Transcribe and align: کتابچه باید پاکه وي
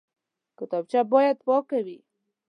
کتابچه 0.57 0.99
باید 1.13 1.37
پاکه 1.47 1.79
وي 1.85 1.97